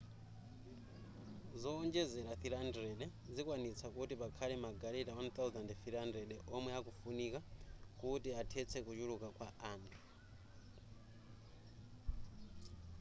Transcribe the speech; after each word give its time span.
zowonjezera 1.61 2.31
300 2.43 3.05
zikwanitsa 3.35 3.87
kuti 3.95 4.13
pakhale 4.21 4.55
magaleta 4.65 5.11
1,300 5.19 6.35
omwe 6.55 6.71
akufunika 6.79 7.39
kuti 7.99 8.29
athetse 8.41 8.77
kuchuluka 8.85 9.27
kwa 9.37 9.49
anthu 9.71 9.99